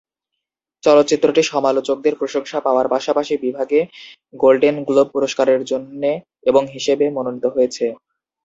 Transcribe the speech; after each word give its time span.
চলচ্চিত্রটি 0.83 1.41
সমালোচকদের 1.51 2.13
প্রশংসা 2.15 2.59
পাওয়ার 2.61 2.87
পাশাপাশি 2.93 3.33
বিভাগে 3.37 3.79
গোল্ডেন 4.33 4.75
গ্লোব 4.87 5.07
পুরস্কারের 5.13 5.61
জন্যে 5.71 6.11
এবং 6.43 6.63
হিসেবে 6.75 7.05
মনোনীত 7.15 7.45
হয়েছে। 7.55 7.85